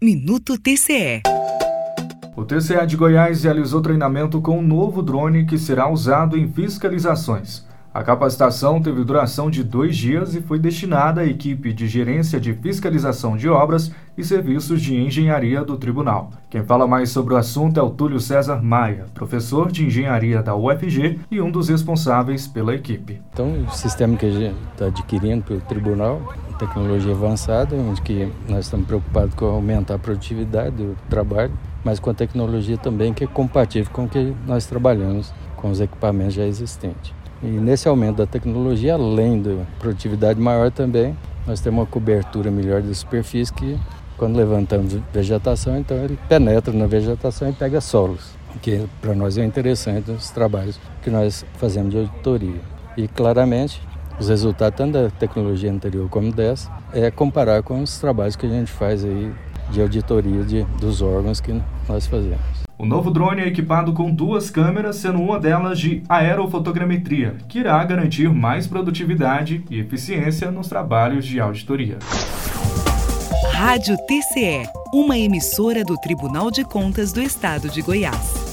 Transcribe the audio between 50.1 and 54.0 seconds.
nos trabalhos que nós fazemos de auditoria. E claramente,